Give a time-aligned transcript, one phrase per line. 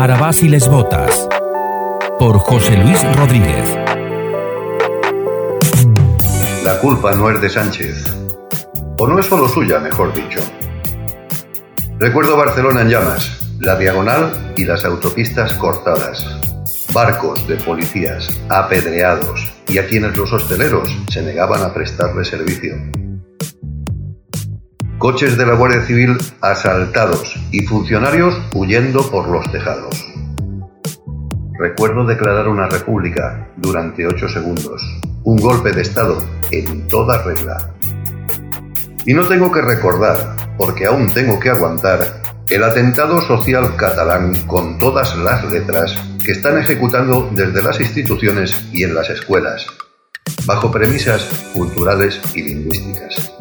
[0.00, 1.28] Arabás y les Botas.
[2.20, 3.76] Por José Luis Rodríguez.
[6.62, 8.04] La culpa no es de Sánchez.
[8.96, 10.38] O no es solo suya, mejor dicho.
[11.98, 16.24] Recuerdo Barcelona en llamas, la diagonal y las autopistas cortadas.
[16.92, 22.76] Barcos de policías apedreados y a quienes los hosteleros se negaban a prestarle servicio.
[24.98, 29.94] Coches de la Guardia Civil asaltados y funcionarios huyendo por los tejados.
[31.56, 34.82] Recuerdo declarar una república durante ocho segundos.
[35.22, 36.18] Un golpe de Estado
[36.50, 37.74] en toda regla.
[39.06, 44.80] Y no tengo que recordar, porque aún tengo que aguantar, el atentado social catalán con
[44.80, 45.94] todas las letras
[46.24, 49.64] que están ejecutando desde las instituciones y en las escuelas,
[50.44, 51.22] bajo premisas
[51.54, 53.37] culturales y lingüísticas.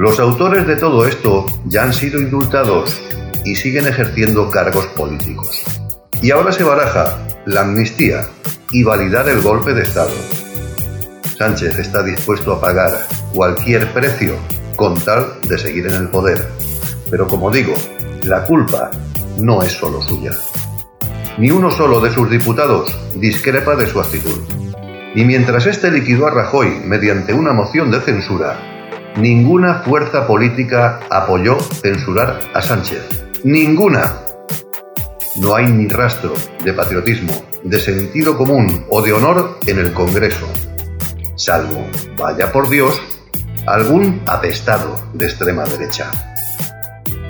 [0.00, 2.98] Los autores de todo esto ya han sido indultados
[3.44, 5.62] y siguen ejerciendo cargos políticos.
[6.22, 8.22] Y ahora se baraja la amnistía
[8.70, 10.14] y validar el golpe de Estado.
[11.36, 12.92] Sánchez está dispuesto a pagar
[13.34, 14.36] cualquier precio
[14.74, 16.48] con tal de seguir en el poder.
[17.10, 17.74] Pero como digo,
[18.22, 18.90] la culpa
[19.36, 20.30] no es solo suya.
[21.36, 24.40] Ni uno solo de sus diputados discrepa de su actitud.
[25.14, 28.79] Y mientras este liquidó a Rajoy mediante una moción de censura,
[29.16, 33.24] ninguna fuerza política apoyó censurar a Sánchez.
[33.44, 34.12] Ninguna.
[35.36, 40.46] No hay ni rastro de patriotismo, de sentido común o de honor en el Congreso,
[41.36, 41.86] salvo,
[42.16, 43.00] vaya por Dios,
[43.66, 46.10] algún atestado de extrema derecha.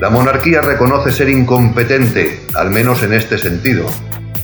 [0.00, 3.86] La monarquía reconoce ser incompetente, al menos en este sentido,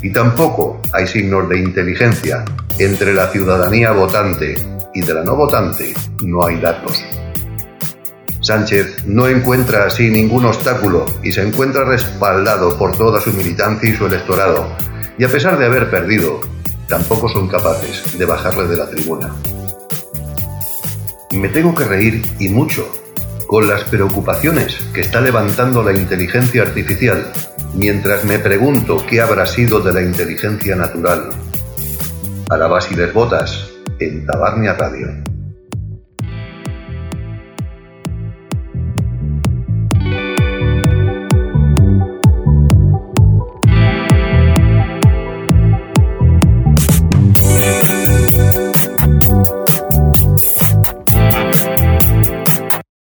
[0.02, 2.44] y tampoco hay signos de inteligencia
[2.78, 4.54] entre la ciudadanía votante
[4.94, 7.04] y de la no votante, no hay datos.
[8.40, 13.94] Sánchez no encuentra así ningún obstáculo y se encuentra respaldado por toda su militancia y
[13.94, 14.74] su electorado,
[15.18, 16.40] y a pesar de haber perdido,
[16.88, 19.34] tampoco son capaces de bajarle de la tribuna.
[21.32, 22.90] Me tengo que reír y mucho
[23.46, 27.32] con las preocupaciones que está levantando la inteligencia artificial,
[27.74, 31.30] mientras me pregunto qué habrá sido de la inteligencia natural.
[32.48, 33.68] A la base y botas,
[33.98, 35.29] en Tabarnia Radio.